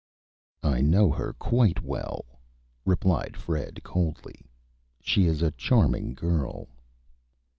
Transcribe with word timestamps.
"I 0.63 0.81
know 0.81 1.11
her 1.11 1.33
Quite 1.33 1.83
Well," 1.83 2.25
replied 2.87 3.37
Fred, 3.37 3.83
coldly. 3.83 4.43
"She 4.99 5.27
is 5.27 5.43
a 5.43 5.51
Charming 5.51 6.15
Girl." 6.15 6.69